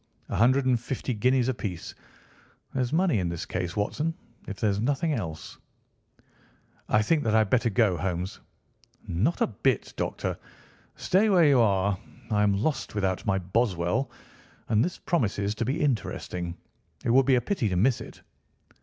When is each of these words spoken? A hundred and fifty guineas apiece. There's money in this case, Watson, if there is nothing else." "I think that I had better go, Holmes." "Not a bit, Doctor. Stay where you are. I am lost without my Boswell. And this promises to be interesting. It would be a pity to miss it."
A 0.29 0.35
hundred 0.37 0.65
and 0.65 0.79
fifty 0.79 1.13
guineas 1.13 1.47
apiece. 1.47 1.93
There's 2.73 2.91
money 2.91 3.19
in 3.19 3.29
this 3.29 3.45
case, 3.45 3.75
Watson, 3.77 4.15
if 4.47 4.59
there 4.59 4.71
is 4.71 4.79
nothing 4.79 5.13
else." 5.13 5.59
"I 6.89 7.03
think 7.03 7.23
that 7.23 7.35
I 7.35 7.45
had 7.45 7.51
better 7.51 7.69
go, 7.69 7.97
Holmes." 7.97 8.39
"Not 9.07 9.41
a 9.41 9.45
bit, 9.45 9.93
Doctor. 9.95 10.39
Stay 10.95 11.29
where 11.29 11.45
you 11.45 11.61
are. 11.61 11.99
I 12.31 12.41
am 12.41 12.55
lost 12.57 12.95
without 12.95 13.27
my 13.27 13.37
Boswell. 13.37 14.09
And 14.69 14.83
this 14.83 14.97
promises 14.97 15.53
to 15.53 15.65
be 15.65 15.79
interesting. 15.81 16.57
It 17.05 17.11
would 17.11 17.27
be 17.27 17.35
a 17.35 17.39
pity 17.41 17.69
to 17.69 17.75
miss 17.75 18.01
it." 18.01 18.23